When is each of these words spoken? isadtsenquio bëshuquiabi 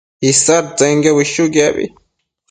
isadtsenquio 0.29 1.11
bëshuquiabi 1.17 1.85